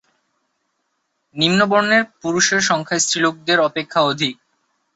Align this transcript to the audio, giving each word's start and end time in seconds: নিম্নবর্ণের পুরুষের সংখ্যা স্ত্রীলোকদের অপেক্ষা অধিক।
নিম্নবর্ণের 1.35 2.03
পুরুষের 2.21 2.61
সংখ্যা 2.69 2.97
স্ত্রীলোকদের 2.99 3.57
অপেক্ষা 3.61 3.99
অধিক। 4.03 4.35